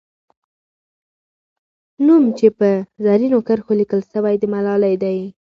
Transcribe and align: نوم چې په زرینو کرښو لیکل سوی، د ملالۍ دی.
نوم 2.05 2.23
چې 2.37 2.47
په 2.57 2.69
زرینو 3.03 3.39
کرښو 3.47 3.73
لیکل 3.81 4.01
سوی، 4.11 4.35
د 4.41 4.43
ملالۍ 4.53 4.95
دی. 5.03 5.17